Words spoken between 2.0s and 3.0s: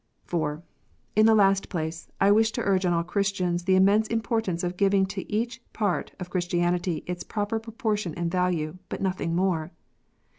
I wish to urge on